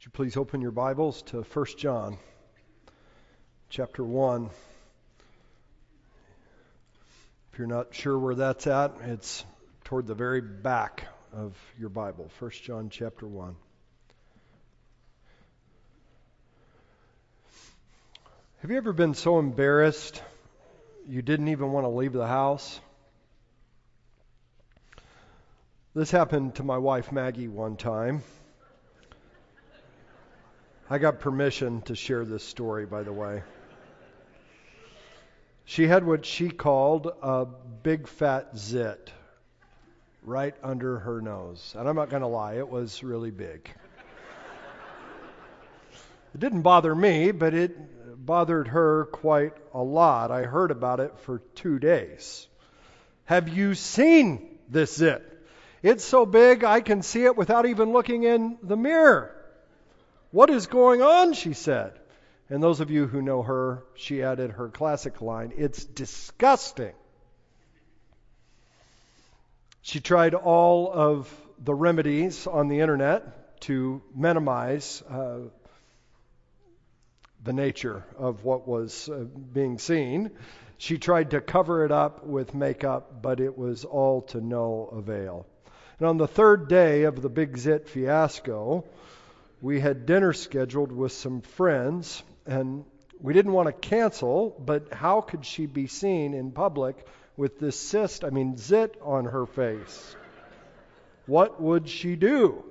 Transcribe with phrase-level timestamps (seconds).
[0.00, 2.16] Would you please open your Bibles to 1 John
[3.68, 4.48] chapter 1?
[7.52, 9.44] If you're not sure where that's at, it's
[9.84, 12.30] toward the very back of your Bible.
[12.38, 13.54] 1 John chapter 1.
[18.62, 20.22] Have you ever been so embarrassed
[21.06, 22.80] you didn't even want to leave the house?
[25.94, 28.22] This happened to my wife Maggie one time.
[30.92, 33.44] I got permission to share this story, by the way.
[35.64, 39.12] She had what she called a big fat zit
[40.24, 41.76] right under her nose.
[41.78, 43.70] And I'm not going to lie, it was really big.
[46.34, 50.32] It didn't bother me, but it bothered her quite a lot.
[50.32, 52.48] I heard about it for two days.
[53.26, 55.24] Have you seen this zit?
[55.84, 59.36] It's so big I can see it without even looking in the mirror.
[60.30, 61.32] What is going on?
[61.32, 61.98] she said.
[62.48, 66.92] And those of you who know her, she added her classic line It's disgusting.
[69.82, 75.38] She tried all of the remedies on the internet to minimize uh,
[77.42, 80.30] the nature of what was uh, being seen.
[80.78, 85.46] She tried to cover it up with makeup, but it was all to no avail.
[85.98, 88.84] And on the third day of the Big Zit fiasco,
[89.60, 92.84] we had dinner scheduled with some friends, and
[93.20, 97.78] we didn't want to cancel, but how could she be seen in public with this
[97.78, 100.16] cyst, I mean, zit on her face?
[101.26, 102.64] What would she do?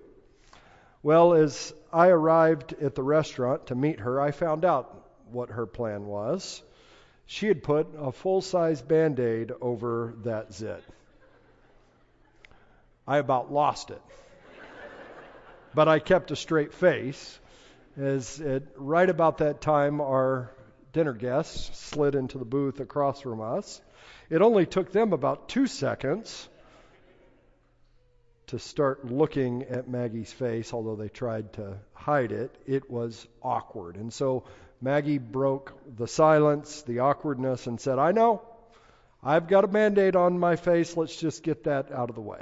[1.04, 5.66] Well, as I arrived at the restaurant to meet her, I found out what her
[5.66, 6.62] plan was.
[7.28, 10.84] She had put a full size band aid over that zit.
[13.08, 14.02] I about lost it
[15.80, 17.40] but I kept a straight face.
[17.96, 20.52] As at right about that time, our
[20.92, 23.80] dinner guests slid into the booth across from us.
[24.30, 26.50] It only took them about two seconds
[28.48, 32.54] to start looking at Maggie's face, although they tried to hide it.
[32.68, 33.96] It was awkward.
[33.96, 34.44] And so
[34.82, 38.42] Maggie broke the silence, the awkwardness, and said, I know.
[39.24, 40.98] I've got a band aid on my face.
[40.98, 42.42] Let's just get that out of the way.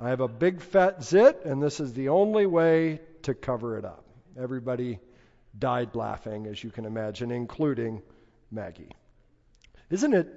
[0.00, 3.84] I have a big fat zit, and this is the only way to cover it
[3.84, 4.04] up.
[4.36, 4.98] Everybody
[5.58, 8.02] died laughing, as you can imagine, including
[8.50, 8.94] Maggie.
[9.90, 10.28] Isn't it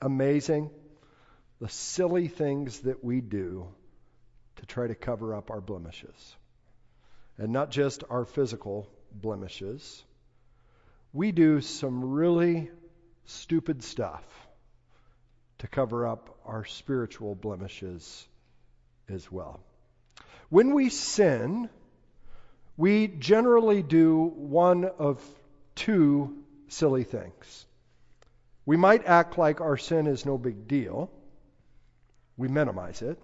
[0.00, 0.70] amazing
[1.60, 3.68] the silly things that we do
[4.56, 6.36] to try to cover up our blemishes?
[7.36, 10.02] And not just our physical blemishes.
[11.12, 12.70] We do some really
[13.26, 14.24] stupid stuff
[15.58, 18.26] to cover up our spiritual blemishes
[19.08, 19.60] as well.
[20.48, 21.68] When we sin,
[22.76, 25.22] we generally do one of
[25.74, 27.66] two silly things.
[28.66, 31.10] We might act like our sin is no big deal,
[32.36, 33.18] we minimize it,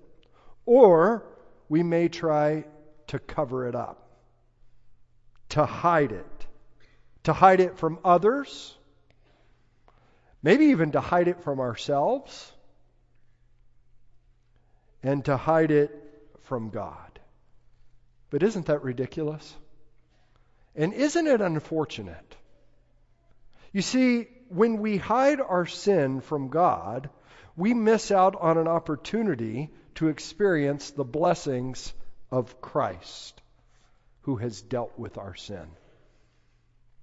[0.67, 1.25] or
[1.69, 2.65] we may try
[3.09, 4.09] to cover it up,
[5.51, 6.47] to hide it,
[7.25, 8.77] to hide it from others,
[10.43, 12.53] maybe even to hide it from ourselves
[15.03, 15.91] and to hide it
[16.43, 17.19] from God.
[18.31, 19.57] But isn't that ridiculous?
[20.77, 22.37] And isn't it unfortunate?
[23.73, 27.11] You see, when we hide our sin from God,
[27.57, 31.93] we miss out on an opportunity to experience the blessings
[32.31, 33.41] of Christ,
[34.23, 35.67] who has dealt with our sin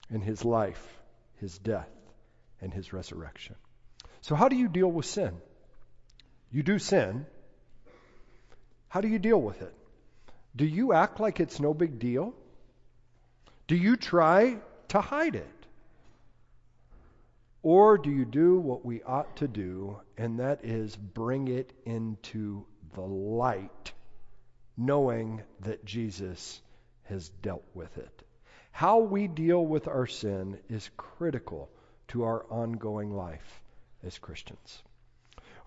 [0.09, 0.97] in his life,
[1.40, 1.90] his death,
[2.62, 3.56] and his resurrection.
[4.22, 5.38] So, how do you deal with sin?
[6.52, 7.25] You do sin,
[8.90, 9.74] how do you deal with it?
[10.56, 12.34] Do you act like it's no big deal?
[13.68, 14.58] Do you try
[14.90, 15.66] to hide it?
[17.64, 22.66] Or do you do what we ought to do, and that is bring it into
[22.94, 23.92] the light,
[24.78, 26.62] knowing that Jesus
[27.04, 28.24] has dealt with it?
[28.72, 31.69] How we deal with our sin is critical
[32.10, 33.62] to our ongoing life
[34.04, 34.81] as Christians.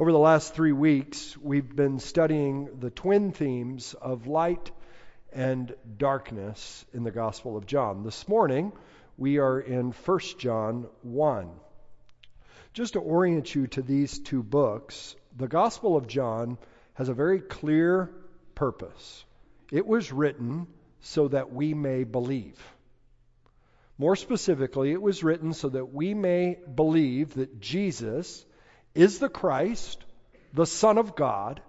[0.01, 4.71] Over the last three weeks, we've been studying the twin themes of light
[5.31, 8.03] and darkness in the Gospel of John.
[8.03, 8.73] This morning,
[9.19, 11.51] we are in 1 John 1.
[12.73, 16.57] Just to orient you to these two books, the Gospel of John
[16.95, 18.11] has a very clear
[18.55, 19.27] purpose.
[19.71, 20.67] It was written
[21.01, 22.59] so that we may believe.
[23.99, 28.47] More specifically, it was written so that we may believe that Jesus
[28.95, 30.05] is the Christ,
[30.53, 31.63] the Son of God,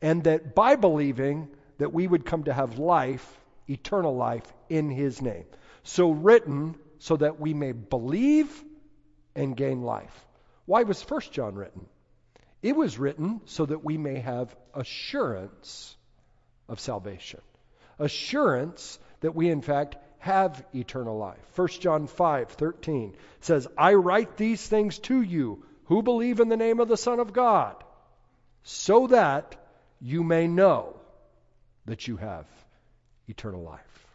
[0.00, 5.22] and that by believing that we would come to have life eternal life in his
[5.22, 5.44] name.
[5.82, 8.64] So written so that we may believe
[9.34, 10.26] and gain life.
[10.66, 11.86] Why was First John written?
[12.62, 15.96] It was written so that we may have assurance
[16.68, 17.40] of salvation.
[17.98, 21.44] Assurance that we in fact have eternal life.
[21.54, 26.80] 1 John 5:13 says, "I write these things to you who believe in the name
[26.80, 27.82] of the Son of God,
[28.62, 29.56] so that
[30.00, 30.96] you may know
[31.86, 32.46] that you have
[33.28, 34.06] eternal life."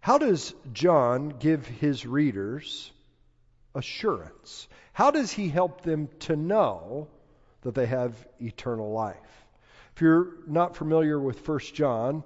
[0.00, 2.92] How does John give his readers
[3.74, 4.68] assurance?
[4.92, 7.08] How does he help them to know
[7.62, 9.46] that they have eternal life?
[9.94, 12.22] If you're not familiar with 1 John,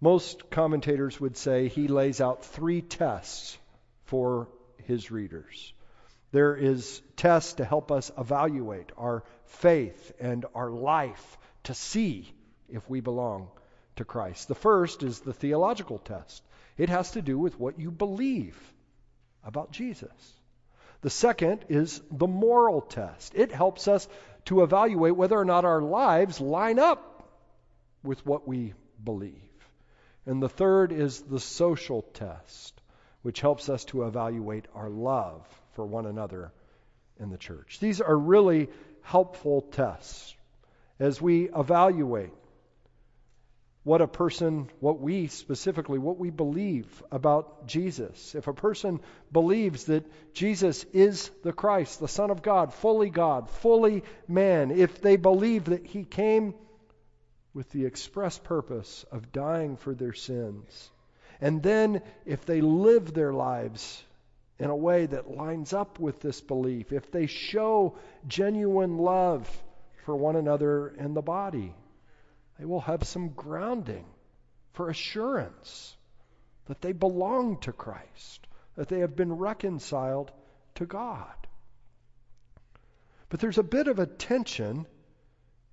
[0.00, 3.58] most commentators would say he lays out three tests
[4.04, 4.48] for
[4.84, 5.72] his readers.
[6.32, 12.32] There is tests to help us evaluate our faith and our life to see
[12.68, 13.48] if we belong
[13.96, 14.48] to Christ.
[14.48, 16.42] The first is the theological test.
[16.76, 18.58] It has to do with what you believe
[19.44, 20.34] about Jesus.
[21.00, 23.34] The second is the moral test.
[23.34, 24.08] It helps us
[24.46, 27.28] to evaluate whether or not our lives line up
[28.02, 29.32] with what we believe.
[30.26, 32.80] And the third is the social test,
[33.22, 35.46] which helps us to evaluate our love
[35.76, 36.50] for one another
[37.20, 37.78] in the church.
[37.80, 38.68] These are really
[39.02, 40.34] helpful tests
[40.98, 42.32] as we evaluate
[43.84, 48.34] what a person, what we specifically, what we believe about Jesus.
[48.34, 49.00] If a person
[49.30, 55.00] believes that Jesus is the Christ, the Son of God, fully God, fully man, if
[55.00, 56.54] they believe that he came
[57.54, 60.90] with the express purpose of dying for their sins,
[61.40, 64.02] and then if they live their lives
[64.58, 69.48] in a way that lines up with this belief, if they show genuine love
[70.04, 71.74] for one another in the body,
[72.58, 74.06] they will have some grounding
[74.72, 75.96] for assurance
[76.66, 80.32] that they belong to Christ, that they have been reconciled
[80.76, 81.34] to God.
[83.28, 84.86] But there's a bit of a tension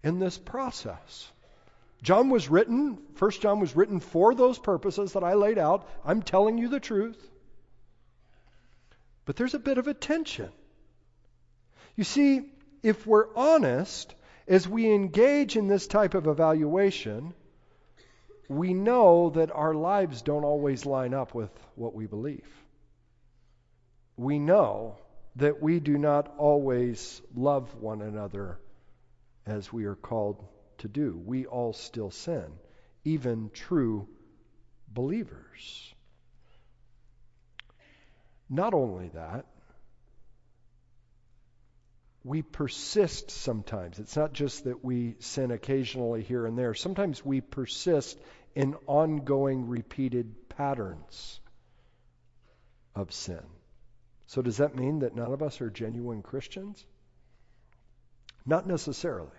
[0.03, 1.31] in this process.
[2.01, 5.87] John was written, First John was written for those purposes that I laid out.
[6.03, 7.17] I'm telling you the truth.
[9.25, 10.51] But there's a bit of a tension.
[11.95, 14.13] You see, if we're honest,
[14.47, 17.33] as we engage in this type of evaluation,
[18.49, 22.47] we know that our lives don't always line up with what we believe.
[24.17, 24.97] We know
[25.37, 28.59] that we do not always love one another
[29.45, 30.43] as we are called
[30.79, 31.19] to do.
[31.25, 32.45] We all still sin,
[33.03, 34.07] even true
[34.87, 35.93] believers.
[38.53, 39.45] Not only that,
[42.23, 43.97] we persist sometimes.
[43.97, 46.75] It's not just that we sin occasionally here and there.
[46.75, 48.15] Sometimes we persist
[48.53, 51.39] in ongoing, repeated patterns
[52.93, 53.41] of sin.
[54.27, 56.85] So, does that mean that none of us are genuine Christians?
[58.45, 59.29] Not necessarily.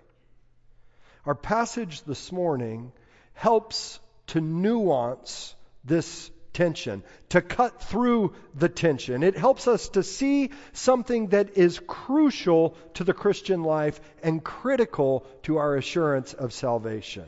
[1.24, 2.90] Our passage this morning
[3.34, 9.22] helps to nuance this tension, to cut through the tension.
[9.22, 15.26] It helps us to see something that is crucial to the Christian life and critical
[15.42, 17.26] to our assurance of salvation.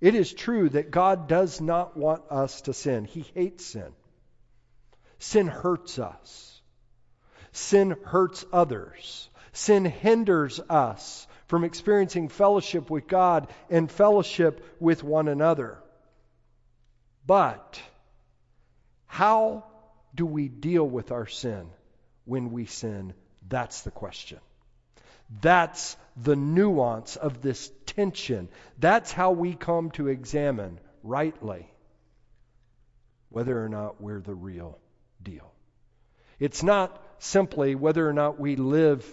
[0.00, 3.04] It is true that God does not want us to sin.
[3.04, 3.92] He hates sin.
[5.18, 6.62] Sin hurts us.
[7.52, 9.28] Sin hurts others.
[9.52, 15.82] Sin hinders us from experiencing fellowship with God and fellowship with one another.
[17.30, 17.80] But
[19.06, 19.62] how
[20.12, 21.70] do we deal with our sin
[22.24, 23.14] when we sin?
[23.48, 24.40] That's the question.
[25.40, 28.48] That's the nuance of this tension.
[28.80, 31.70] That's how we come to examine rightly
[33.28, 34.80] whether or not we're the real
[35.22, 35.52] deal.
[36.40, 39.06] It's not simply whether or not we live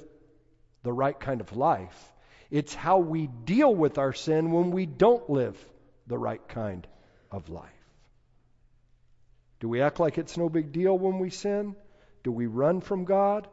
[0.82, 2.14] the right kind of life,
[2.50, 5.56] it's how we deal with our sin when we don't live
[6.08, 6.88] the right kind
[7.30, 7.77] of life.
[9.60, 11.76] Do we act like it's no big deal when we sin?
[12.24, 13.48] Do we run from God?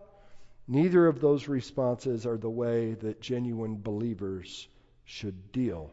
[0.67, 4.69] Neither of those responses are the way that genuine believers
[5.05, 5.93] should deal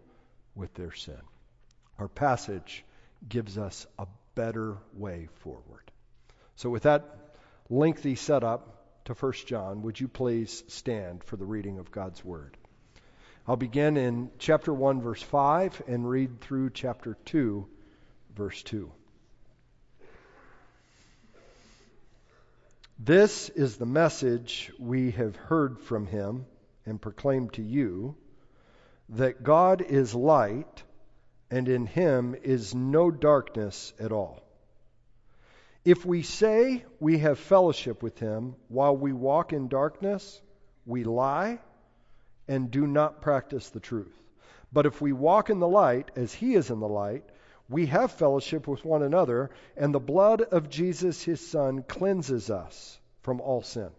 [0.55, 1.19] with their sin.
[1.99, 2.83] Our passage
[3.27, 5.91] gives us a better way forward.
[6.55, 7.35] So, with that
[7.69, 12.57] lengthy setup to 1 John, would you please stand for the reading of God's Word?
[13.47, 17.67] I'll begin in chapter 1, verse 5, and read through chapter 2,
[18.35, 18.91] verse 2.
[23.03, 26.45] This is the message we have heard from him
[26.85, 28.15] and proclaimed to you
[29.09, 30.83] that God is light
[31.49, 34.43] and in him is no darkness at all.
[35.83, 40.39] If we say we have fellowship with him while we walk in darkness,
[40.85, 41.59] we lie
[42.47, 44.13] and do not practice the truth.
[44.71, 47.23] But if we walk in the light as he is in the light,
[47.71, 52.99] we have fellowship with one another, and the blood of Jesus his Son cleanses us
[53.21, 53.89] from all sin.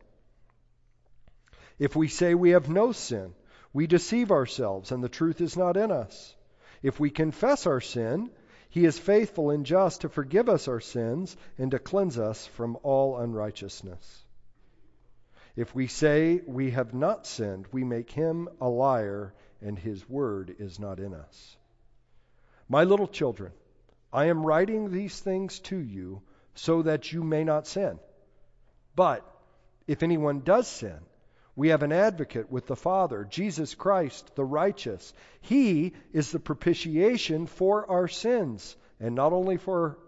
[1.78, 3.34] If we say we have no sin,
[3.72, 6.34] we deceive ourselves, and the truth is not in us.
[6.82, 8.30] If we confess our sin,
[8.68, 12.76] he is faithful and just to forgive us our sins and to cleanse us from
[12.82, 14.24] all unrighteousness.
[15.56, 20.54] If we say we have not sinned, we make him a liar, and his word
[20.58, 21.56] is not in us.
[22.68, 23.52] My little children,
[24.12, 26.22] I am writing these things to you
[26.54, 27.98] so that you may not sin.
[28.94, 29.26] But
[29.86, 30.98] if anyone does sin,
[31.56, 35.12] we have an advocate with the Father, Jesus Christ, the righteous.
[35.40, 39.98] He is the propitiation for our sins, and not only for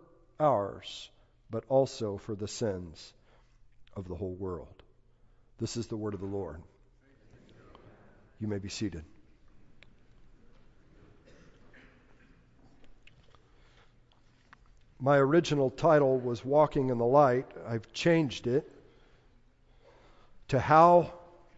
[0.41, 1.11] ours,
[1.51, 3.13] but also for the sins
[3.95, 4.83] of the whole world.
[5.59, 6.63] This is the word of the Lord.
[8.41, 9.05] You may be seated.
[15.05, 17.45] My original title was Walking in the Light.
[17.69, 18.67] I've changed it
[20.49, 21.13] to How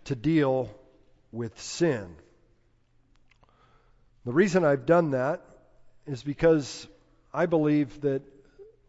[0.06, 0.68] to deal
[1.30, 2.16] with sin.
[4.24, 5.42] The reason I've done that
[6.06, 6.88] is because
[7.32, 8.22] I believe that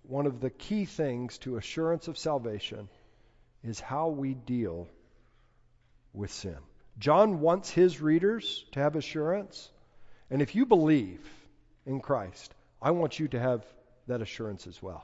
[0.02, 2.90] one of the key things to assurance of salvation
[3.64, 4.88] is how we deal
[6.14, 6.58] with sin.
[6.98, 9.70] John wants his readers to have assurance,
[10.32, 11.22] and if you believe
[11.86, 13.64] in Christ, I want you to have
[14.08, 15.04] that assurance as well.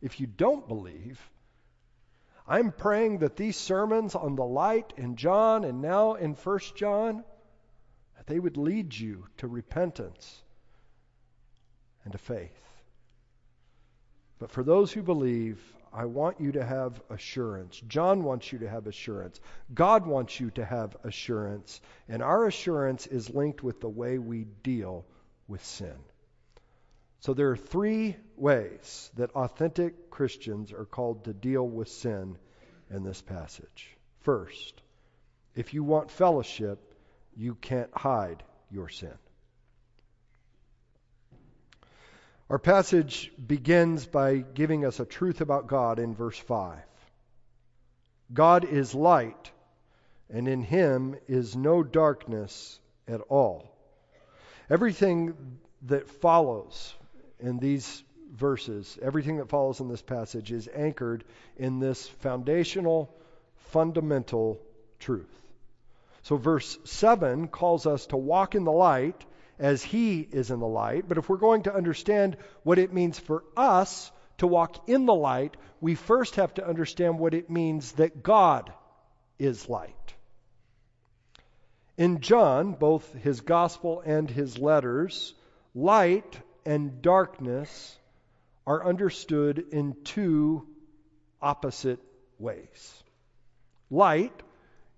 [0.00, 1.20] If you don't believe,
[2.46, 7.24] I'm praying that these sermons on the light in John and now in 1 John,
[8.16, 10.42] that they would lead you to repentance
[12.04, 12.50] and to faith.
[14.38, 15.60] But for those who believe,
[15.92, 17.80] I want you to have assurance.
[17.86, 19.38] John wants you to have assurance.
[19.72, 21.80] God wants you to have assurance.
[22.08, 25.04] And our assurance is linked with the way we deal
[25.46, 25.94] with sin.
[27.22, 32.36] So there are three ways that authentic Christians are called to deal with sin
[32.90, 33.96] in this passage.
[34.22, 34.82] First,
[35.54, 36.80] if you want fellowship,
[37.36, 39.14] you can't hide your sin.
[42.50, 46.76] Our passage begins by giving us a truth about God in verse 5.
[48.34, 49.52] God is light,
[50.28, 53.70] and in him is no darkness at all.
[54.68, 56.96] Everything that follows
[57.42, 61.24] in these verses, everything that follows in this passage is anchored
[61.56, 63.14] in this foundational,
[63.72, 64.60] fundamental
[64.98, 65.28] truth.
[66.22, 69.24] So, verse 7 calls us to walk in the light
[69.58, 71.08] as He is in the light.
[71.08, 75.14] But if we're going to understand what it means for us to walk in the
[75.14, 78.72] light, we first have to understand what it means that God
[79.38, 80.14] is light.
[81.98, 85.34] In John, both his gospel and his letters,
[85.74, 87.98] light and darkness
[88.66, 90.66] are understood in two
[91.40, 92.00] opposite
[92.38, 93.02] ways.
[93.90, 94.42] Light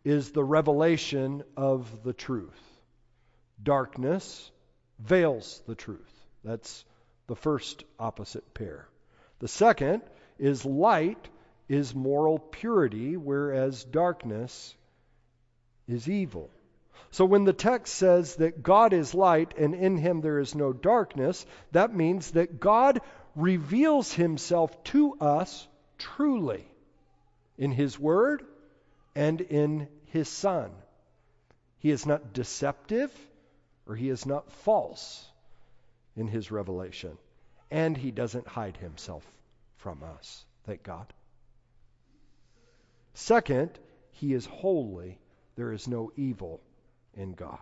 [0.05, 2.61] is the revelation of the truth,
[3.63, 4.51] darkness
[4.99, 6.13] veils the truth.
[6.45, 6.85] That's
[7.27, 8.87] the first opposite pair.
[9.39, 10.03] The second
[10.39, 11.29] is light
[11.69, 14.75] is moral purity, whereas darkness
[15.89, 16.51] is evil.
[17.11, 20.73] So when the text says that God is light and in him there is no
[20.73, 23.01] darkness, that means that God
[23.37, 25.67] reveals himself to us
[25.99, 26.67] truly
[27.57, 28.45] in his word
[29.15, 30.71] and in his son.
[31.79, 33.13] He is not deceptive
[33.87, 35.25] or he is not false
[36.17, 37.17] in his revelation.
[37.71, 39.25] And he doesn't hide himself
[39.77, 40.45] from us.
[40.65, 41.13] Thank God.
[43.15, 43.71] Second,
[44.13, 45.19] he is holy.
[45.57, 46.61] There is no evil
[47.17, 47.59] in God.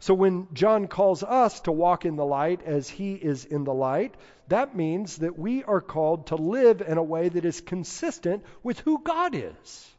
[0.00, 3.72] So when John calls us to walk in the light as he is in the
[3.72, 4.16] light,
[4.48, 8.80] that means that we are called to live in a way that is consistent with
[8.80, 9.94] who God is.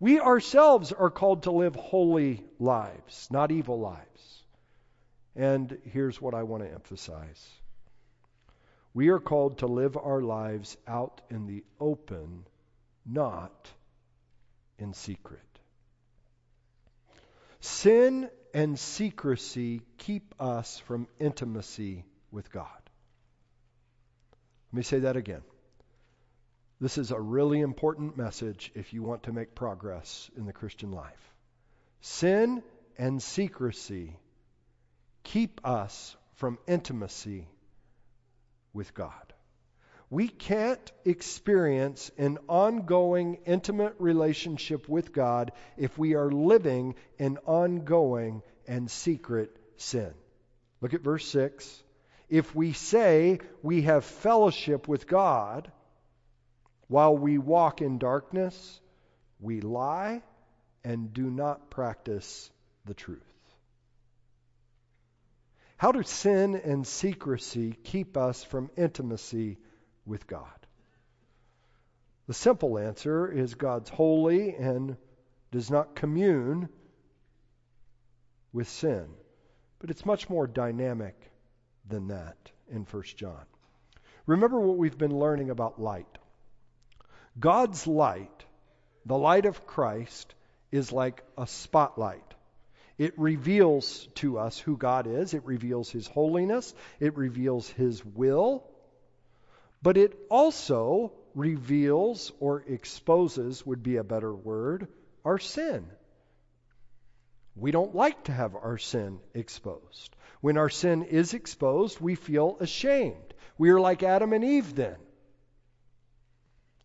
[0.00, 4.42] We ourselves are called to live holy lives, not evil lives.
[5.36, 7.48] And here's what I want to emphasize
[8.92, 12.46] we are called to live our lives out in the open,
[13.04, 13.70] not
[14.78, 15.55] in secret.
[17.66, 22.90] Sin and secrecy keep us from intimacy with God.
[24.72, 25.42] Let me say that again.
[26.80, 30.92] This is a really important message if you want to make progress in the Christian
[30.92, 31.34] life.
[32.00, 32.62] Sin
[32.98, 34.16] and secrecy
[35.24, 37.48] keep us from intimacy
[38.72, 39.32] with God.
[40.08, 48.42] We can't experience an ongoing, intimate relationship with God if we are living in ongoing
[48.68, 50.14] and secret sin.
[50.80, 51.82] Look at verse 6.
[52.28, 55.70] If we say we have fellowship with God
[56.86, 58.80] while we walk in darkness,
[59.40, 60.22] we lie
[60.84, 62.50] and do not practice
[62.84, 63.22] the truth.
[65.76, 69.58] How do sin and secrecy keep us from intimacy
[70.06, 70.48] with God?
[72.26, 74.96] The simple answer is God's holy and
[75.52, 76.68] does not commune
[78.52, 79.06] with sin.
[79.78, 81.14] But it's much more dynamic
[81.88, 82.36] than that
[82.70, 83.44] in 1 John.
[84.26, 86.18] Remember what we've been learning about light.
[87.38, 88.44] God's light,
[89.04, 90.34] the light of Christ,
[90.72, 92.34] is like a spotlight.
[92.98, 98.64] It reveals to us who God is, it reveals His holiness, it reveals His will,
[99.82, 104.88] but it also reveals or exposes, would be a better word,
[105.24, 105.86] our sin.
[107.54, 110.14] We don't like to have our sin exposed.
[110.40, 113.34] When our sin is exposed, we feel ashamed.
[113.58, 114.96] We are like Adam and Eve then.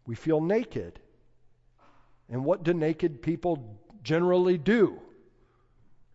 [0.06, 1.00] We feel naked.
[2.30, 5.00] And what do naked people generally do?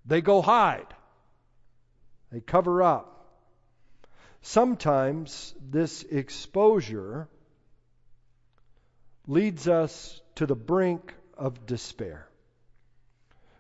[0.06, 0.95] They go hide,
[2.30, 3.15] they cover up.
[4.46, 7.28] Sometimes this exposure
[9.26, 12.28] leads us to the brink of despair.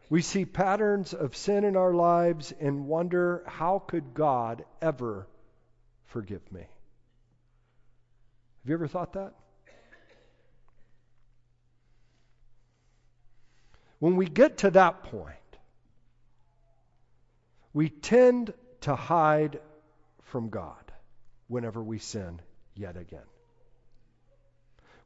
[0.08, 5.26] We see patterns of sin in our lives and wonder, how could God ever
[6.04, 6.60] forgive me?
[6.60, 6.68] Have
[8.68, 9.34] you ever thought that?
[13.98, 15.58] When we get to that point,
[17.72, 19.58] we tend to hide
[20.26, 20.92] from God
[21.48, 22.40] whenever we sin
[22.74, 23.26] yet again.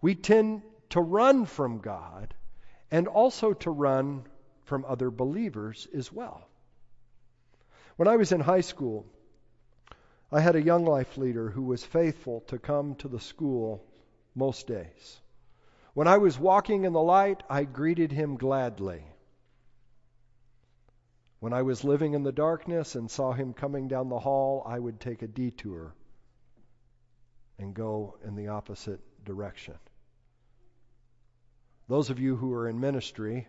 [0.03, 2.35] We tend to run from God
[2.91, 4.25] and also to run
[4.65, 6.49] from other believers as well.
[7.97, 9.07] When I was in high school,
[10.33, 13.85] I had a Young Life leader who was faithful to come to the school
[14.35, 15.21] most days.
[15.93, 19.05] When I was walking in the light, I greeted him gladly.
[21.41, 24.79] When I was living in the darkness and saw him coming down the hall, I
[24.79, 25.95] would take a detour
[27.59, 29.75] and go in the opposite direction.
[31.89, 33.49] Those of you who are in ministry,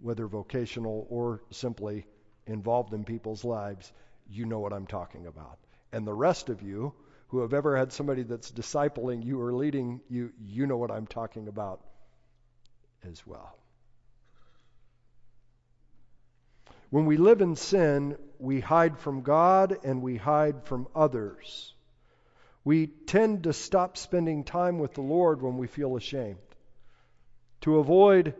[0.00, 2.06] whether vocational or simply
[2.46, 3.92] involved in people's lives,
[4.28, 5.58] you know what I'm talking about.
[5.92, 6.94] And the rest of you
[7.28, 11.06] who have ever had somebody that's discipling you or leading you, you know what I'm
[11.06, 11.80] talking about
[13.04, 13.56] as well.
[16.90, 21.74] When we live in sin, we hide from God and we hide from others.
[22.64, 26.38] We tend to stop spending time with the Lord when we feel ashamed.
[27.62, 28.34] To avoid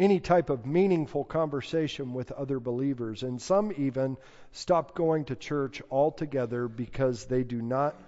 [0.00, 3.22] any type of meaningful conversation with other believers.
[3.22, 4.16] And some even
[4.52, 8.00] stop going to church altogether because they do not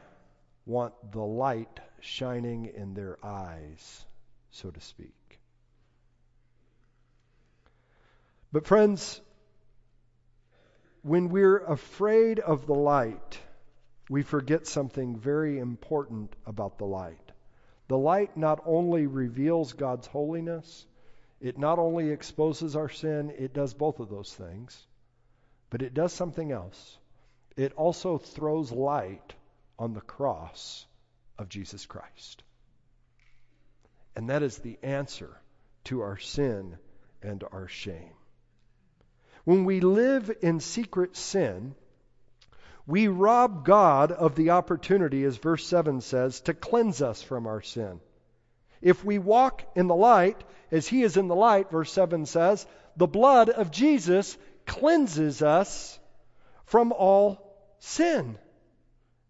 [0.65, 4.07] want the light shining in their eyes,
[4.51, 5.22] so to speak.
[8.53, 9.21] But, friends,
[11.03, 13.41] when we're afraid of the light,
[14.11, 17.33] we forget something very important about the light.
[17.89, 20.87] The light not only reveals God's holiness,
[21.41, 24.87] it not only exposes our sin, it does both of those things,
[25.71, 26.99] but it does something else.
[27.57, 29.35] It also throws light
[29.79, 30.87] on the cross
[31.39, 32.43] of Jesus Christ.
[34.15, 35.37] And that is the answer
[35.85, 36.77] to our sin
[37.23, 38.13] and our shame.
[39.45, 41.75] When we live in secret sin,
[42.87, 47.61] we rob God of the opportunity, as verse 7 says, to cleanse us from our
[47.61, 48.01] sin.
[48.81, 52.67] If we walk in the light, as he is in the light, verse 7 says,
[52.97, 55.99] the blood of Jesus cleanses us
[56.67, 58.39] from all sin.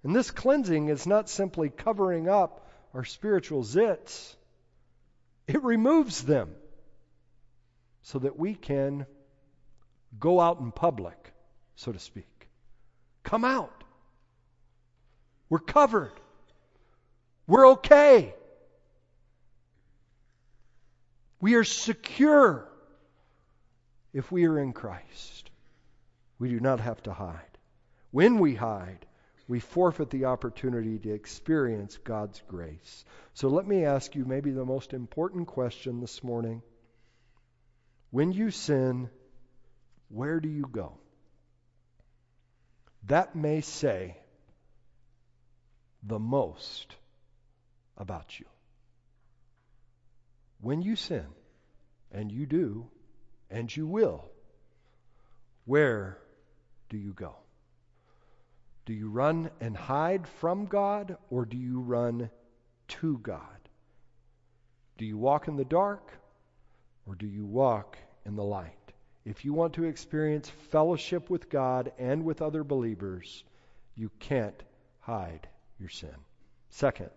[0.02, 4.34] And this cleansing is not simply covering up our spiritual zits,
[5.46, 6.54] it removes them
[8.02, 9.06] so that we can
[10.18, 11.32] go out in public,
[11.76, 12.48] so to speak.
[13.22, 13.84] Come out.
[15.48, 16.12] We're covered.
[17.46, 18.34] We're okay.
[21.40, 22.68] We are secure
[24.12, 25.50] if we are in Christ.
[26.38, 27.58] We do not have to hide.
[28.10, 29.06] When we hide,
[29.48, 33.04] we forfeit the opportunity to experience God's grace.
[33.34, 36.62] So let me ask you maybe the most important question this morning.
[38.10, 39.10] When you sin,
[40.12, 40.98] where do you go?
[43.06, 44.16] that may say
[46.02, 46.94] the most
[47.96, 48.46] about you.
[50.60, 51.26] When you sin,
[52.12, 52.88] and you do,
[53.50, 54.30] and you will,
[55.64, 56.18] where
[56.88, 57.34] do you go?
[58.86, 62.30] Do you run and hide from God, or do you run
[62.88, 63.40] to God?
[64.98, 66.12] Do you walk in the dark,
[67.06, 68.81] or do you walk in the light?
[69.24, 73.44] If you want to experience fellowship with God and with other believers,
[73.94, 74.60] you can't
[75.00, 75.46] hide
[75.78, 76.14] your sin.
[76.70, 77.10] Second,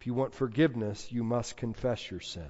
[0.00, 2.48] if you want forgiveness, you must confess your sin.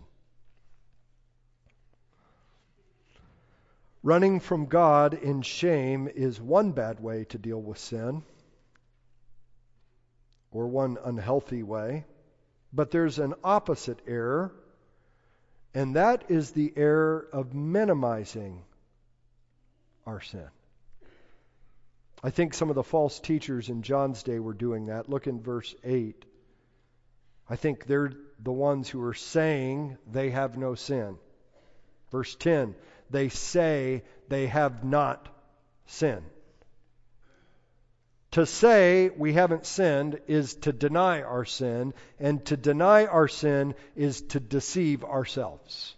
[4.03, 8.23] Running from God in shame is one bad way to deal with sin,
[10.53, 12.05] or one unhealthy way.
[12.73, 14.53] But there's an opposite error,
[15.73, 18.63] and that is the error of minimizing
[20.07, 20.49] our sin.
[22.23, 25.11] I think some of the false teachers in John's day were doing that.
[25.11, 26.25] Look in verse 8.
[27.49, 28.13] I think they're
[28.43, 31.19] the ones who are saying they have no sin.
[32.11, 32.75] Verse 10
[33.11, 35.29] they say they have not
[35.87, 36.25] sinned.
[38.33, 43.75] To say we haven't sinned is to deny our sin, and to deny our sin
[43.95, 45.95] is to deceive ourselves.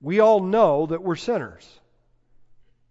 [0.00, 1.66] We all know that we're sinners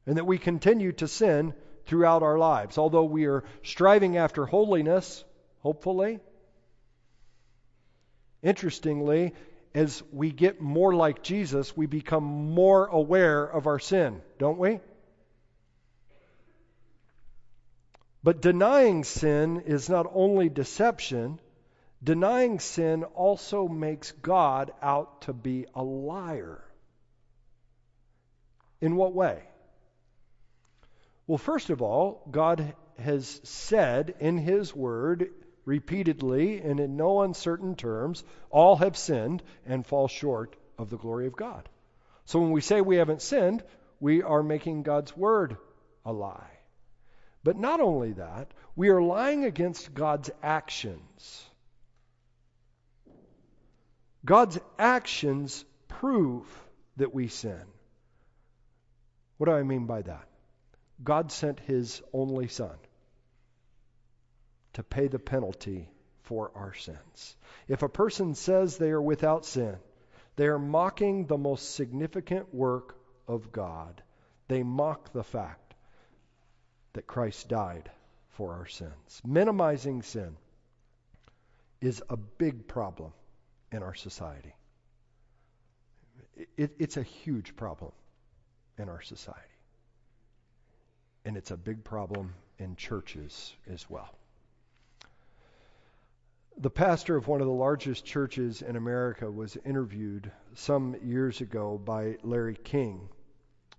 [0.09, 1.53] and that we continue to sin
[1.85, 2.79] throughout our lives.
[2.79, 5.23] Although we are striving after holiness,
[5.59, 6.19] hopefully,
[8.41, 9.35] interestingly,
[9.75, 14.79] as we get more like Jesus, we become more aware of our sin, don't we?
[18.23, 21.39] But denying sin is not only deception,
[22.03, 26.63] denying sin also makes God out to be a liar.
[28.81, 29.43] In what way?
[31.29, 35.29] Well, first of all, God has said in His Word
[35.63, 41.27] repeatedly and in no uncertain terms, all have sinned and fall short of the glory
[41.27, 41.69] of God.
[42.25, 43.63] So when we say we haven't sinned,
[43.99, 45.57] we are making God's word
[46.03, 46.49] a lie.
[47.43, 51.45] But not only that, we are lying against God's actions.
[54.25, 56.47] God's actions prove
[56.97, 57.61] that we sin.
[59.37, 60.28] What do I mean by that?
[61.03, 62.75] God sent his only Son
[64.73, 65.89] to pay the penalty
[66.23, 67.35] for our sins.
[67.67, 69.77] If a person says they are without sin,
[70.35, 72.95] they are mocking the most significant work
[73.27, 74.01] of God.
[74.47, 75.73] They mock the fact
[76.93, 77.89] that Christ died
[78.29, 79.21] for our sins.
[79.25, 80.37] Minimizing sin
[81.81, 83.11] is a big problem
[83.71, 84.53] in our society.
[86.57, 87.91] It, it's a huge problem
[88.77, 89.58] in our society.
[91.25, 94.13] And it's a big problem in churches as well
[96.59, 101.77] the pastor of one of the largest churches in America was interviewed some years ago
[101.77, 103.07] by Larry King.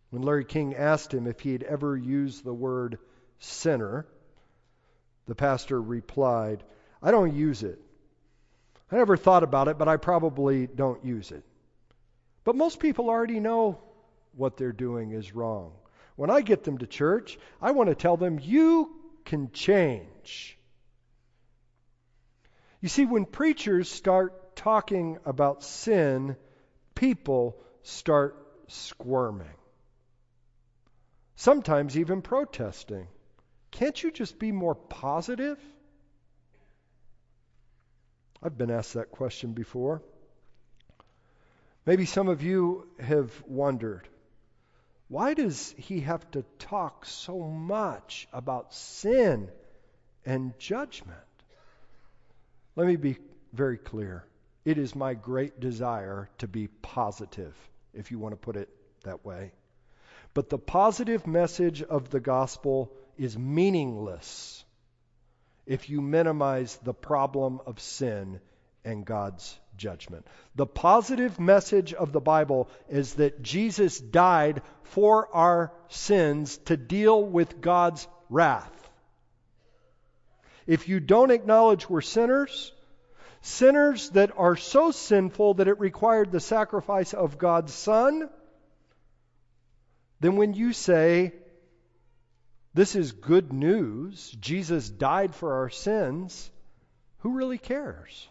[0.09, 2.99] When Larry King asked him if he had ever used the word
[3.39, 4.07] sinner,
[5.27, 6.65] the pastor replied,
[7.03, 7.79] I don't use it.
[8.91, 11.45] I never thought about it, but I probably don't use it.
[12.45, 13.79] But most people already know
[14.35, 15.73] what they're doing is wrong.
[16.17, 18.91] When I get them to church, I want to tell them, you
[19.25, 20.59] can change.
[22.81, 26.37] You see, when preachers start talking about sin,
[26.95, 28.37] people start
[28.69, 29.47] squirming.
[31.37, 33.07] Sometimes even protesting.
[33.71, 35.59] Can't you just be more positive?
[38.43, 40.03] I've been asked that question before.
[41.87, 44.07] Maybe some of you have wondered
[45.11, 49.51] why does he have to talk so much about sin
[50.25, 51.19] and judgment?
[52.77, 53.17] Let me be
[53.53, 54.25] very clear.
[54.65, 57.57] It is my great desire to be positive,
[57.93, 58.69] if you want to put it
[59.03, 59.51] that way.
[60.33, 64.65] But the positive message of the gospel is meaningless
[65.67, 68.41] if you minimize the problem of sin
[68.85, 70.27] and God's judgment.
[70.55, 77.25] The positive message of the Bible is that Jesus died for our sins to deal
[77.25, 78.77] with God's wrath.
[80.67, 82.73] If you don't acknowledge we're sinners,
[83.41, 88.29] sinners that are so sinful that it required the sacrifice of God's Son,
[90.21, 91.33] then when you say,
[92.75, 96.51] this is good news, Jesus died for our sins,
[97.21, 98.30] who really cares?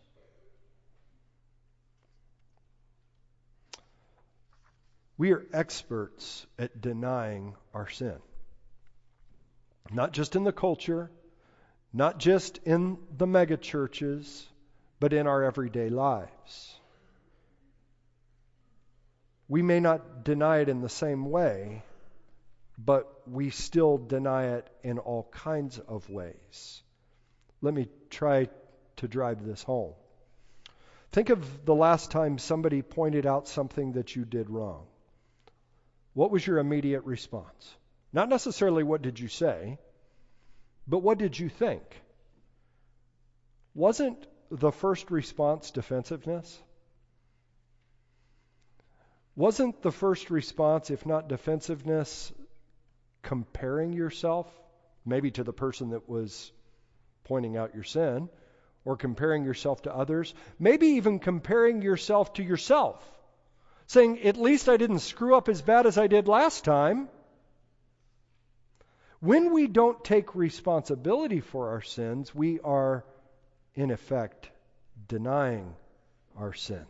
[5.20, 8.16] We are experts at denying our sin.
[9.92, 11.12] not just in the culture,
[11.92, 14.48] not just in the mega churches,
[15.00, 16.80] but in our everyday lives.
[19.50, 21.84] We may not deny it in the same way,
[22.78, 26.84] but we still deny it in all kinds of ways.
[27.62, 28.48] Let me try
[28.98, 29.96] to drive this home.
[31.12, 34.86] Think of the last time somebody pointed out something that you did wrong.
[36.20, 37.74] What was your immediate response?
[38.12, 39.80] Not necessarily what did you say,
[40.86, 41.84] but what did you think?
[43.74, 46.62] Wasn't the first response defensiveness?
[49.38, 52.34] Wasn't the first response, if not defensiveness,
[53.22, 54.54] comparing yourself
[55.06, 56.52] maybe to the person that was
[57.24, 58.28] pointing out your sin,
[58.84, 63.19] or comparing yourself to others, maybe even comparing yourself to yourself,
[63.90, 67.10] saying, At least I didn't screw up as bad as I did last time.
[69.20, 73.04] When we don't take responsibility for our sins, we are,
[73.74, 74.52] in effect,
[75.08, 75.76] denying
[76.38, 76.86] our sins.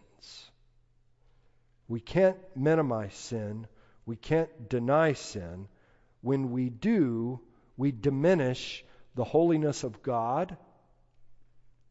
[1.87, 3.65] We can't minimize sin.
[4.05, 5.69] We can't deny sin.
[6.21, 7.39] When we do,
[7.77, 8.83] we diminish
[9.15, 10.57] the holiness of God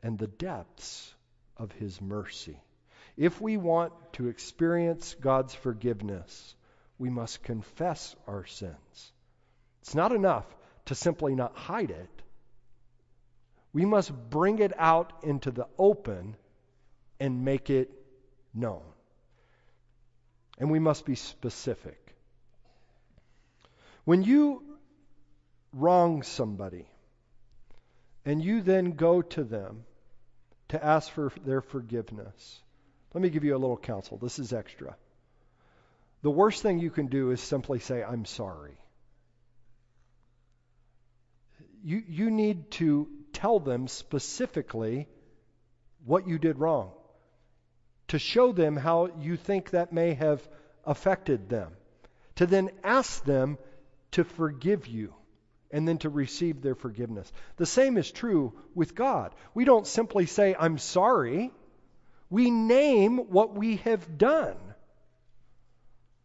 [0.03, 1.15] and the depths
[1.57, 2.61] of His mercy.
[3.19, 6.55] If we want to experience God's forgiveness,
[6.99, 9.13] we must confess our sins.
[9.83, 10.47] It's not enough
[10.85, 12.23] to simply not hide it.
[13.73, 16.37] We must bring it out into the open
[17.19, 17.91] and make it
[18.55, 18.85] known.
[20.61, 22.15] And we must be specific.
[24.05, 24.63] When you
[25.73, 26.87] wrong somebody
[28.25, 29.85] and you then go to them
[30.69, 32.61] to ask for their forgiveness,
[33.15, 34.19] let me give you a little counsel.
[34.19, 34.97] This is extra.
[36.23, 38.77] The worst thing you can do is simply say, I'm sorry.
[41.85, 45.07] You, you need to tell them specifically
[46.05, 46.91] what you did wrong
[48.09, 50.47] to show them how you think that may have
[50.85, 51.73] affected them,
[52.37, 53.59] to then ask them
[54.13, 55.15] to forgive you
[55.71, 57.31] and then to receive their forgiveness.
[57.57, 59.35] The same is true with God.
[59.55, 61.53] We don't simply say, I'm sorry.
[62.31, 64.57] We name what we have done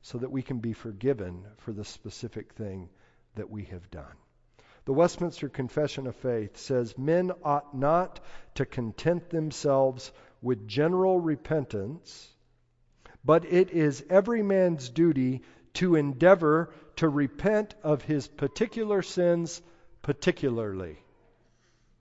[0.02, 2.90] so that we can be forgiven for the specific thing
[3.36, 4.16] that we have done.
[4.86, 8.20] The Westminster Confession of Faith says men ought not
[8.56, 10.12] to content themselves
[10.42, 12.30] with general repentance,
[13.24, 15.42] but it is every man's duty
[15.76, 19.62] to endeavor to repent of his particular sins
[20.02, 20.98] particularly.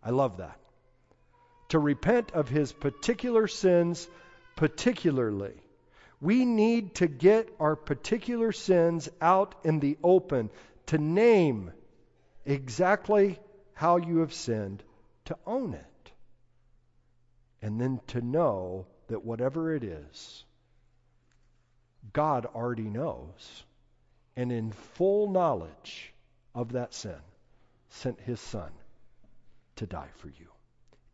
[0.03, 0.59] I love that.
[1.73, 4.09] To repent of his particular sins
[4.57, 5.55] particularly.
[6.21, 10.51] We need to get our particular sins out in the open,
[10.87, 11.73] to name
[12.45, 13.39] exactly
[13.73, 14.83] how you have sinned,
[15.25, 16.13] to own it
[17.63, 20.45] and then to know that whatever it is,
[22.13, 23.65] God already knows,
[24.37, 26.13] and in full knowledge
[26.55, 27.21] of that sin,
[27.89, 28.73] sent his Son
[29.77, 30.49] to die for you.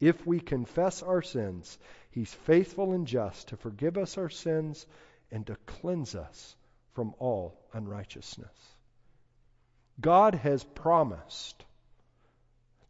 [0.00, 1.78] If we confess our sins,
[2.10, 4.86] he's faithful and just to forgive us our sins
[5.30, 6.56] and to cleanse us
[6.94, 8.76] from all unrighteousness.
[10.00, 11.64] God has promised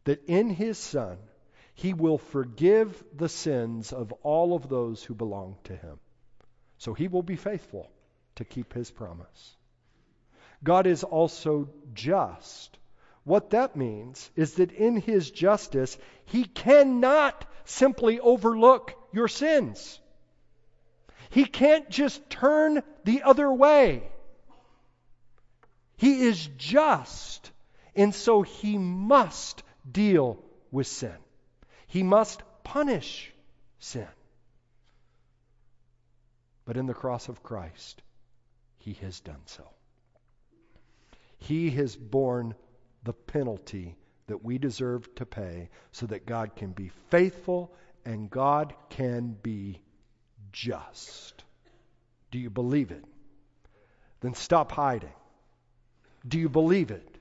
[0.03, 1.17] that in his Son,
[1.73, 5.99] he will forgive the sins of all of those who belong to him.
[6.77, 7.89] So he will be faithful
[8.35, 9.55] to keep his promise.
[10.63, 12.78] God is also just.
[13.29, 19.99] What that means is that in his justice, he cannot simply overlook your sins.
[21.29, 24.09] He can't just turn the other way.
[25.95, 27.51] He is just,
[27.95, 29.61] and so he must
[29.91, 31.17] deal with sin.
[31.85, 33.31] He must punish
[33.77, 34.07] sin.
[36.65, 38.01] But in the cross of Christ,
[38.79, 39.67] he has done so.
[41.37, 42.55] He has borne
[43.09, 43.95] the penalty
[44.27, 47.73] that we deserve to pay so that God can be faithful
[48.05, 49.81] and God can be
[50.51, 51.43] just.
[52.29, 53.03] Do you believe it?
[54.21, 55.15] Then stop hiding.
[56.27, 57.17] Do you believe it?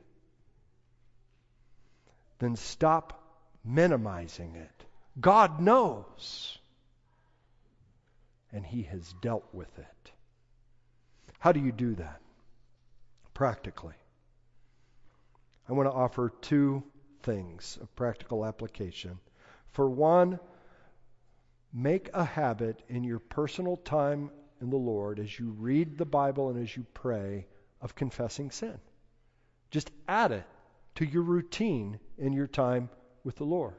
[2.38, 3.22] Then stop
[3.64, 4.84] minimizing it.
[5.18, 6.58] God knows.
[8.52, 10.12] And He has dealt with it.
[11.38, 12.20] How do you do that?
[13.32, 13.94] Practically.
[15.68, 16.82] I want to offer two
[17.22, 19.18] things of practical application.
[19.72, 20.40] For one,
[21.72, 26.48] make a habit in your personal time in the Lord as you read the Bible
[26.48, 27.46] and as you pray
[27.82, 28.78] of confessing sin.
[29.70, 30.46] Just add it
[30.96, 32.88] to your routine in your time
[33.22, 33.74] with the Lord.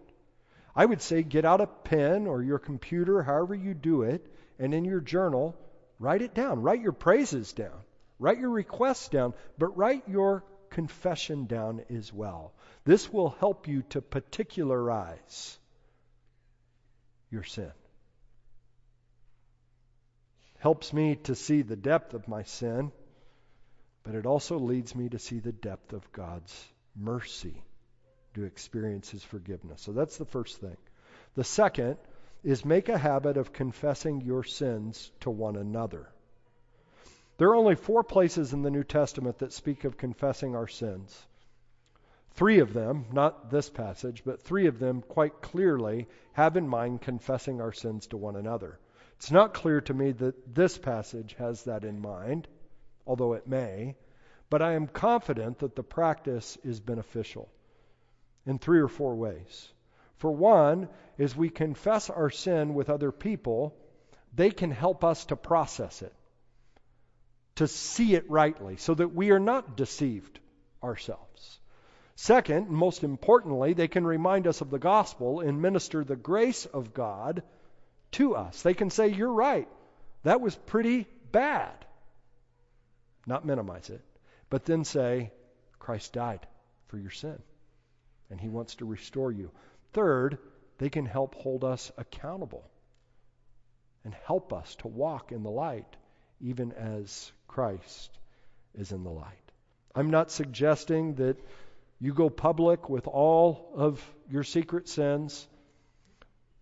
[0.76, 4.26] I would say get out a pen or your computer, however you do it,
[4.60, 5.56] and in your journal,
[5.98, 6.62] write it down.
[6.62, 7.82] Write your praises down.
[8.20, 12.54] Write your requests down, but write your confession down as well.
[12.86, 15.58] This will help you to particularize
[17.30, 17.72] your sin.
[20.60, 22.92] Helps me to see the depth of my sin,
[24.04, 27.64] but it also leads me to see the depth of God's mercy,
[28.34, 29.82] to experience His forgiveness.
[29.82, 30.78] So that's the first thing.
[31.36, 31.98] The second
[32.44, 36.10] is make a habit of confessing your sins to one another.
[37.40, 41.26] There are only four places in the New Testament that speak of confessing our sins.
[42.32, 47.02] Three of them, not this passage, but three of them quite clearly have in mind
[47.02, 48.78] confessing our sins to one another.
[49.16, 52.50] It's not clear to me that this passage has that in mind,
[53.08, 53.96] although it may,
[54.50, 57.48] but I am confident that the practice is beneficial
[58.46, 59.72] in three or four ways.
[60.18, 63.78] For one, as we confess our sin with other people,
[64.36, 66.14] they can help us to process it,
[67.60, 70.40] to see it rightly, so that we are not deceived
[70.82, 71.60] ourselves.
[72.16, 76.66] Second, and most importantly, they can remind us of the gospel and minister the grace
[76.66, 77.44] of God
[78.12, 78.62] to us.
[78.62, 79.68] They can say, You're right.
[80.24, 81.86] That was pretty bad.
[83.28, 84.02] Not minimize it,
[84.50, 85.34] but then say,
[85.80, 86.48] Christ died
[86.88, 87.42] for your sin,
[88.30, 89.52] and he wants to restore you.
[89.92, 90.38] Third,
[90.78, 92.64] they can help hold us accountable
[94.06, 95.98] and help us to walk in the light,
[96.40, 98.18] even as Christ
[98.76, 99.52] is in the light.
[99.94, 101.38] I'm not suggesting that
[102.00, 105.48] you go public with all of your secret sins,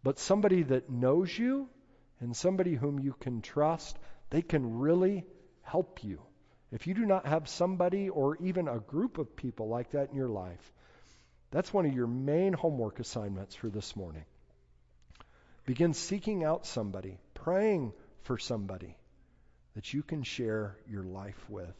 [0.04, 1.70] but somebody that knows you
[2.20, 4.00] and somebody whom you can trust,
[4.32, 5.26] they can really
[5.62, 6.22] help you.
[6.72, 10.16] If you do not have somebody or even a group of people like that in
[10.16, 10.74] your life,
[11.52, 14.26] that's one of your main homework assignments for this morning.
[15.66, 18.97] Begin seeking out somebody, praying for somebody
[19.78, 21.76] that you can share your life with.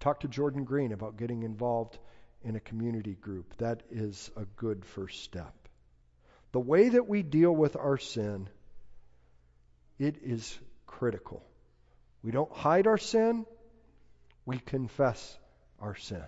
[0.00, 1.98] Talk to Jordan Green about getting involved
[2.42, 3.54] in a community group.
[3.58, 5.52] That is a good first step.
[6.52, 8.48] The way that we deal with our sin,
[9.98, 11.44] it is critical.
[12.22, 13.44] We don't hide our sin,
[14.46, 15.36] we confess
[15.78, 16.24] our sin.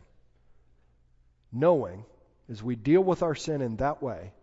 [1.51, 2.05] Knowing,
[2.51, 4.35] as we deal with our sin in that way,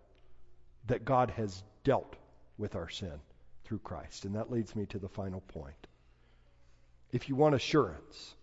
[0.88, 2.16] that God has dealt
[2.58, 3.22] with our sin
[3.66, 4.26] through Christ.
[4.26, 5.76] And that leads me to the final point.
[7.12, 8.36] If you want assurance,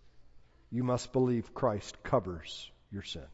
[0.71, 3.25] you must believe Christ covers your sin.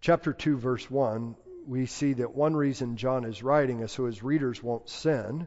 [0.00, 1.36] Chapter 2, verse 1,
[1.66, 5.46] we see that one reason John is writing is so his readers won't sin.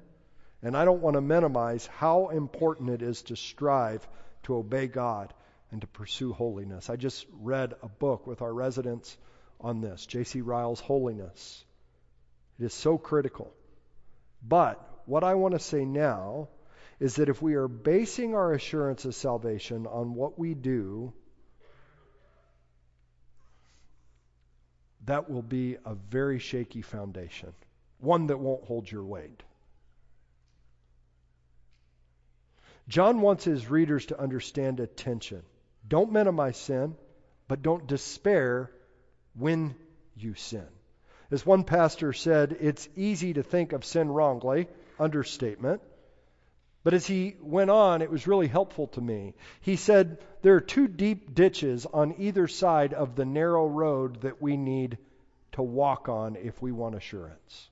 [0.63, 4.07] And I don't want to minimize how important it is to strive
[4.43, 5.33] to obey God
[5.71, 6.89] and to pursue holiness.
[6.89, 9.15] I just read a book with our residents
[9.59, 10.41] on this, J.C.
[10.41, 11.63] Ryle's Holiness.
[12.59, 13.53] It is so critical.
[14.41, 16.49] But what I want to say now
[16.99, 21.13] is that if we are basing our assurance of salvation on what we do,
[25.05, 27.53] that will be a very shaky foundation,
[27.99, 29.43] one that won't hold your weight.
[32.87, 35.43] John wants his readers to understand a tension.
[35.87, 36.95] Don't minimize sin,
[37.47, 38.71] but don't despair
[39.33, 39.75] when
[40.15, 40.65] you sin.
[41.29, 44.67] As one pastor said, it's easy to think of sin wrongly,
[44.99, 45.81] understatement.
[46.87, 49.33] But as he went on, it was really helpful to me.
[49.59, 54.41] He said, There are two deep ditches on either side of the narrow road that
[54.41, 54.97] we need
[55.51, 57.69] to walk on if we want assurance.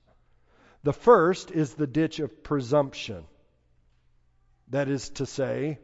[0.82, 3.24] The first is the ditch of presumption.
[4.68, 5.78] That is to say,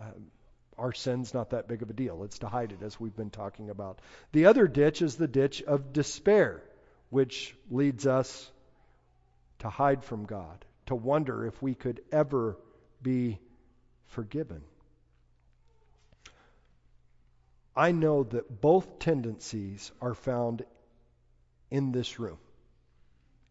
[0.00, 0.12] uh,
[0.78, 2.22] our sin's not that big of a deal.
[2.22, 3.98] It's to hide it, as we've been talking about.
[4.30, 6.62] The other ditch is the ditch of despair,
[7.10, 8.48] which leads us
[9.58, 12.56] to hide from God, to wonder if we could ever
[13.02, 13.38] be
[14.06, 14.62] forgiven.
[17.76, 20.64] I know that both tendencies are found
[21.70, 22.38] in this room.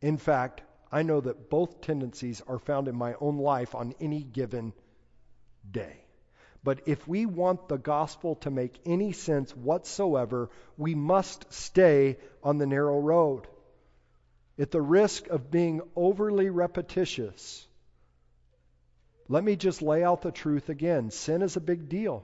[0.02, 4.24] In fact, I know that both tendencies are found in my own life on any
[4.24, 4.74] given
[5.70, 6.04] day.
[6.64, 12.58] But if we want the gospel to make any sense whatsoever, we must stay on
[12.58, 13.48] the narrow road.
[14.60, 17.67] At the risk of being overly repetitious,
[19.30, 21.12] let me just lay out the truth again.
[21.12, 22.24] Sin is a big deal.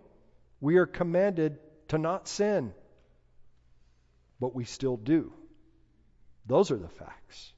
[0.62, 2.74] We are commanded to not sin,
[4.40, 5.34] but we still do.
[6.46, 7.54] Those are the facts.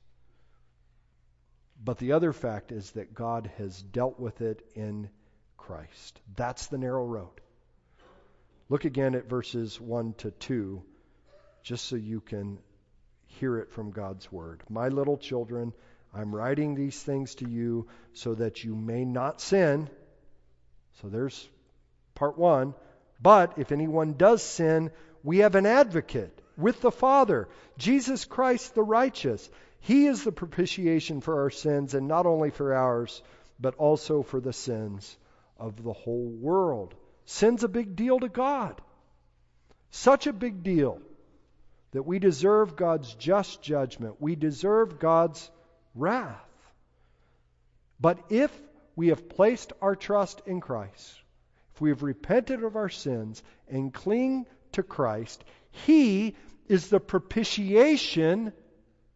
[1.84, 5.10] But the other fact is that God has dealt with it in
[5.58, 6.20] Christ.
[6.36, 7.42] That's the narrow road.
[8.70, 10.82] Look again at verses 1 to 2,
[11.62, 12.58] just so you can
[13.28, 14.64] hear it from God's word.
[14.70, 15.74] My little children,
[16.16, 19.90] I'm writing these things to you so that you may not sin.
[21.02, 21.48] So there's
[22.14, 22.74] part one.
[23.22, 24.92] But if anyone does sin,
[25.24, 29.50] we have an advocate with the Father, Jesus Christ the righteous.
[29.80, 33.22] He is the propitiation for our sins, and not only for ours,
[33.60, 35.18] but also for the sins
[35.58, 36.96] of the whole world.
[37.26, 38.82] Sin's a big deal to God.
[39.92, 41.00] Such a big deal
[41.92, 44.16] that we deserve God's just judgment.
[44.20, 45.50] We deserve God's
[45.96, 46.42] wrath.
[48.00, 48.52] But if
[48.96, 51.16] we have placed our trust in Christ,
[51.74, 56.36] if we have repented of our sins and cling to Christ, He
[56.68, 58.54] is the propitiation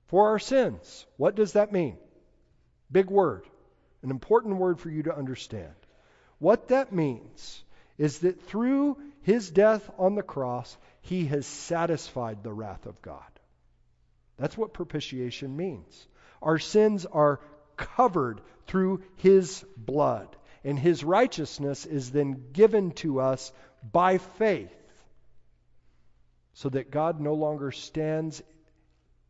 [0.07, 1.05] for our sins.
[1.17, 1.97] What does that mean?
[2.91, 3.45] Big word,
[4.01, 5.73] an important word for you to understand.
[6.39, 7.63] What that means
[7.97, 13.21] is that through his death on the cross, he has satisfied the wrath of God.
[14.37, 16.07] That's what propitiation means.
[16.41, 17.39] Our sins are
[17.75, 23.51] covered through his blood, and his righteousness is then given to us
[23.91, 24.75] by faith,
[26.53, 28.41] so that God no longer stands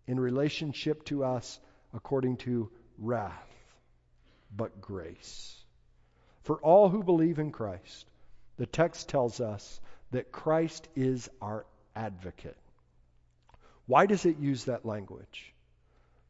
[0.07, 1.59] in relationship to us
[1.93, 3.49] according to wrath,
[4.55, 5.55] but grace.
[6.43, 8.07] For all who believe in Christ,
[8.57, 9.79] the text tells us
[10.11, 12.57] that Christ is our advocate.
[13.85, 15.53] Why does it use that language?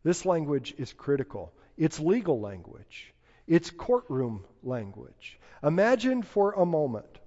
[0.04, 1.52] This language is critical.
[1.78, 3.14] It's legal language.
[3.48, 5.40] It's courtroom language.
[5.64, 7.20] Imagine for a moment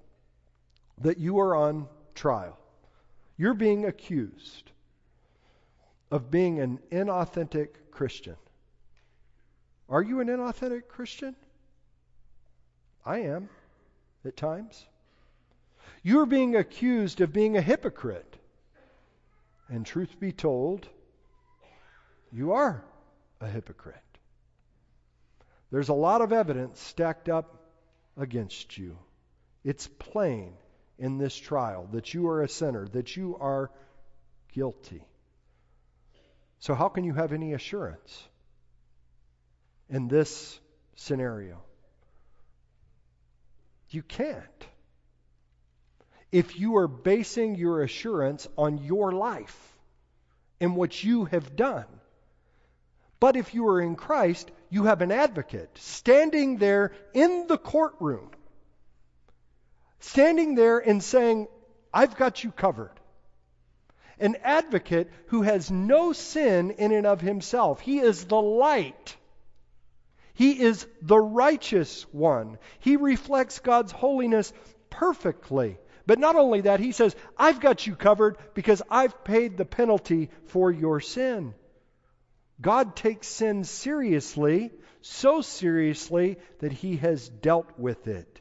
[1.01, 2.59] that you are on trial.
[3.37, 4.71] You're being accused
[6.11, 8.37] of being an inauthentic Christian.
[9.89, 11.35] Are you an inauthentic Christian?
[13.05, 13.49] I am
[14.25, 14.87] at times.
[16.03, 18.37] You're being accused of being a hypocrite.
[19.69, 20.89] And truth be told,
[22.33, 22.85] you are
[23.41, 23.97] a hypocrite.
[25.71, 27.63] There's a lot of evidence stacked up
[28.17, 28.99] against you.
[29.65, 30.55] It's plain
[30.99, 33.71] in this trial that you are a sinner, that you are
[34.53, 35.05] guilty.
[36.59, 38.23] So, how can you have any assurance
[39.89, 40.61] in this
[40.95, 41.63] scenario?
[43.91, 44.67] You can't.
[46.31, 49.77] If you are basing your assurance on your life
[50.61, 51.87] and what you have done.
[53.23, 58.31] But if you are in Christ, you have an advocate standing there in the courtroom,
[60.01, 61.47] standing there and saying,
[61.95, 62.99] I've got you covered.
[64.19, 67.81] An advocate who has no sin in and of himself.
[67.81, 69.17] He is the light
[70.35, 72.59] he is the righteous one.
[72.81, 74.53] He reflects God's holiness
[74.91, 75.79] perfectly.
[76.07, 80.31] But not only that, he says, I've got you covered because I've paid the penalty
[80.47, 81.55] for your sin.
[82.63, 88.41] God takes sin seriously, so seriously that he has dealt with it.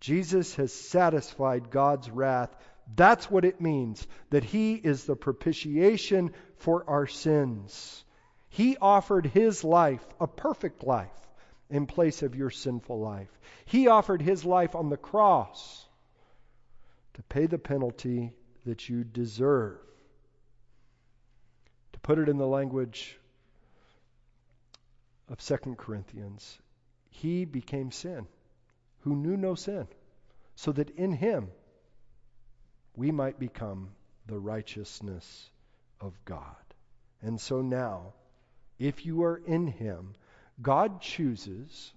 [0.00, 2.54] Jesus has satisfied God's wrath.
[2.94, 8.04] That's what it means that he is the propitiation for our sins.
[8.50, 11.10] He offered his life, a perfect life,
[11.70, 13.30] in place of your sinful life.
[13.64, 15.86] He offered his life on the cross
[17.14, 18.32] to pay the penalty
[18.64, 19.78] that you deserve.
[21.94, 23.18] To put it in the language
[25.28, 26.58] of 2 Corinthians,
[27.10, 28.26] he became sin,
[29.00, 29.86] who knew no sin,
[30.54, 31.50] so that in him
[32.96, 33.90] we might become
[34.26, 35.50] the righteousness
[36.00, 36.54] of God.
[37.22, 38.12] And so now,
[38.78, 40.14] if you are in Him,
[40.60, 41.92] God chooses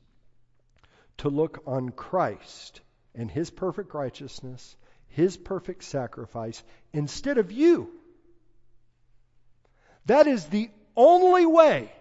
[1.17, 2.81] to look on Christ
[3.13, 4.75] and His perfect righteousness,
[5.07, 6.63] His perfect sacrifice,
[6.93, 7.91] instead of you.
[10.05, 11.91] That is the only way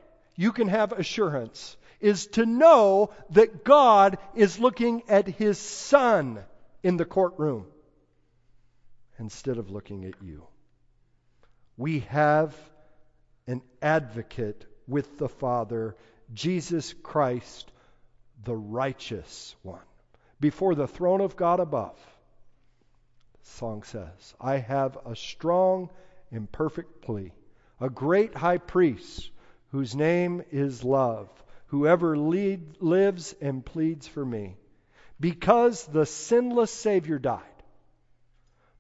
[0.41, 6.43] you can have assurance, is to know that God is looking at His Son
[6.83, 7.67] in the courtroom
[9.19, 10.47] instead of looking at you.
[11.77, 12.57] We have
[13.47, 15.95] an advocate with the Father,
[16.33, 17.71] Jesus Christ,
[18.43, 19.85] the righteous one,
[20.41, 21.99] before the throne of God above.
[23.43, 25.91] The song says, I have a strong
[26.33, 27.33] and perfect plea,
[27.79, 29.31] a great high priest
[29.71, 31.29] whose name is love,
[31.67, 34.57] whoever lead, lives and pleads for me.
[35.19, 37.43] Because the sinless Savior died,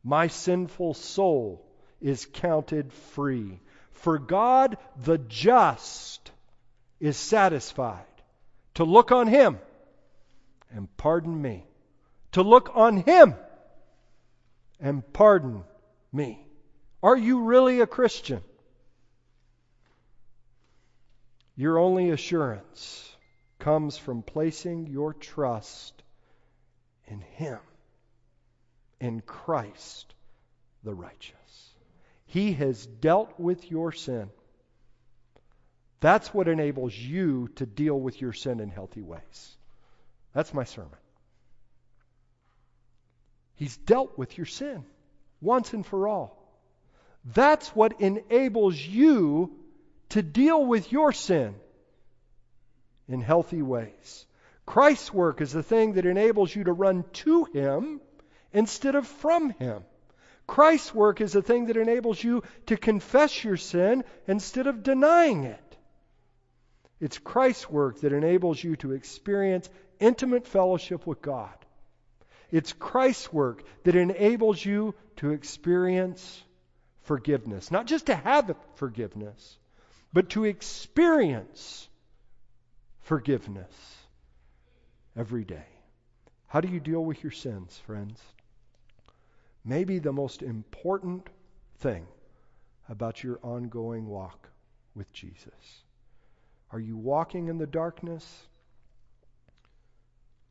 [0.02, 1.66] my sinful soul
[2.00, 3.60] is counted free
[3.92, 6.30] for God the just
[6.98, 8.04] is satisfied
[8.74, 9.58] to look on him
[10.74, 11.66] and pardon me.
[12.32, 13.34] To look on him
[14.78, 15.64] and pardon
[16.12, 16.46] me.
[17.02, 18.40] Are you really a Christian?
[21.60, 23.14] Your only assurance
[23.58, 25.92] comes from placing your trust
[27.06, 27.58] in Him,
[28.98, 30.14] in Christ
[30.84, 31.68] the righteous.
[32.24, 34.30] He has dealt with your sin.
[36.00, 39.56] That's what enables you to deal with your sin in healthy ways.
[40.32, 40.96] That's my sermon.
[43.56, 44.86] He's dealt with your sin
[45.42, 46.38] once and for all.
[47.34, 49.59] That's what enables you
[50.10, 51.54] to deal with your sin
[53.08, 54.26] in healthy ways.
[54.66, 58.00] Christ's work is the thing that enables you to run to Him
[58.52, 59.82] instead of from Him.
[60.46, 65.44] Christ's work is the thing that enables you to confess your sin instead of denying
[65.44, 65.76] it.
[67.00, 71.54] It's Christ's work that enables you to experience intimate fellowship with God.
[72.50, 76.42] It's Christ's work that enables you to experience
[77.02, 77.70] forgiveness.
[77.70, 79.56] Not just to have forgiveness,
[80.12, 81.88] but to experience
[83.00, 83.72] forgiveness
[85.16, 85.66] every day.
[86.46, 88.20] How do you deal with your sins, friends?
[89.64, 91.28] Maybe the most important
[91.78, 92.06] thing
[92.88, 94.48] about your ongoing walk
[94.94, 95.84] with Jesus.
[96.72, 98.46] Are you walking in the darkness?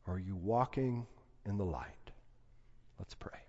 [0.08, 1.06] Or are you walking
[1.46, 2.12] in the light?
[2.98, 3.40] Let's pray.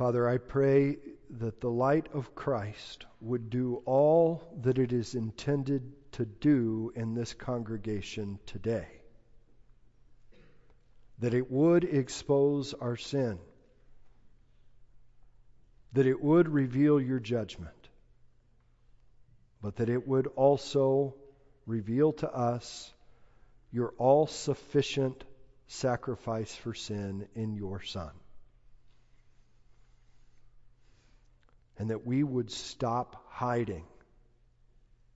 [0.00, 0.96] Father, I pray
[1.40, 7.12] that the light of Christ would do all that it is intended to do in
[7.12, 8.88] this congregation today.
[11.18, 13.38] That it would expose our sin.
[15.92, 17.90] That it would reveal your judgment.
[19.60, 21.14] But that it would also
[21.66, 22.90] reveal to us
[23.70, 25.24] your all sufficient
[25.66, 28.12] sacrifice for sin in your Son.
[31.80, 33.84] And that we would stop hiding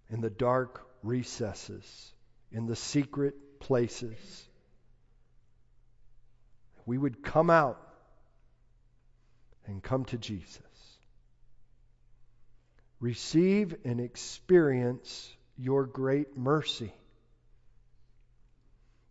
[0.08, 2.14] in the dark recesses,
[2.50, 4.48] in the secret places.
[6.86, 7.78] We would come out
[9.66, 10.62] and come to Jesus.
[12.98, 16.94] Receive and experience your great mercy.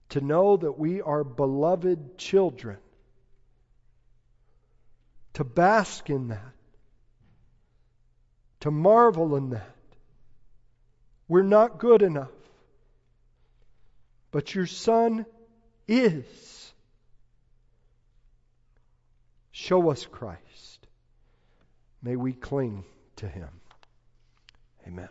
[0.10, 2.80] To know that we are beloved children.
[5.34, 6.54] To bask in that
[8.64, 9.76] to marvel in that.
[11.28, 12.32] We're not good enough.
[14.32, 15.26] But your Son
[15.86, 16.72] is.
[19.52, 20.88] Show us Christ.
[22.02, 22.86] May we cling
[23.18, 23.50] to him.
[24.88, 25.10] Amen.